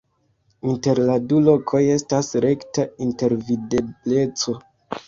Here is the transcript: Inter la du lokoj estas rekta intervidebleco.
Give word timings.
Inter 0.71 1.01
la 1.09 1.17
du 1.33 1.41
lokoj 1.49 1.83
estas 1.99 2.33
rekta 2.47 2.89
intervidebleco. 3.09 4.61